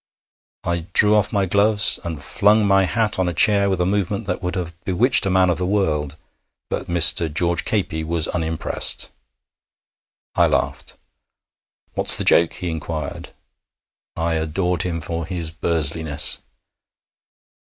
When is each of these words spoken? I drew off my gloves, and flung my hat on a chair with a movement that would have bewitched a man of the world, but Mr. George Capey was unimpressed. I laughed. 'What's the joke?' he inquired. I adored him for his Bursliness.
I 0.63 0.87
drew 0.93 1.13
off 1.15 1.31
my 1.31 1.45
gloves, 1.45 1.99
and 2.03 2.23
flung 2.23 2.65
my 2.65 2.85
hat 2.85 3.19
on 3.19 3.29
a 3.29 3.35
chair 3.35 3.69
with 3.69 3.79
a 3.79 3.85
movement 3.85 4.25
that 4.25 4.41
would 4.41 4.55
have 4.55 4.73
bewitched 4.83 5.27
a 5.27 5.29
man 5.29 5.51
of 5.51 5.59
the 5.59 5.65
world, 5.67 6.15
but 6.71 6.87
Mr. 6.87 7.31
George 7.31 7.65
Capey 7.65 8.03
was 8.03 8.27
unimpressed. 8.29 9.11
I 10.33 10.47
laughed. 10.47 10.97
'What's 11.93 12.17
the 12.17 12.23
joke?' 12.23 12.53
he 12.53 12.71
inquired. 12.71 13.29
I 14.15 14.33
adored 14.33 14.81
him 14.81 15.01
for 15.01 15.23
his 15.27 15.51
Bursliness. 15.51 16.39